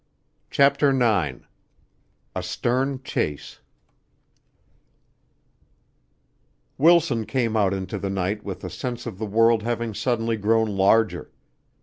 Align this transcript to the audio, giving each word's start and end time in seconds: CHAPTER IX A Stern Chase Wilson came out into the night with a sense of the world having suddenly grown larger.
CHAPTER 0.49 0.89
IX 0.89 1.41
A 2.35 2.41
Stern 2.41 3.03
Chase 3.03 3.59
Wilson 6.79 7.23
came 7.27 7.55
out 7.55 7.71
into 7.71 7.99
the 7.99 8.09
night 8.09 8.43
with 8.43 8.63
a 8.63 8.69
sense 8.71 9.05
of 9.05 9.19
the 9.19 9.27
world 9.27 9.61
having 9.61 9.93
suddenly 9.93 10.37
grown 10.37 10.75
larger. 10.75 11.29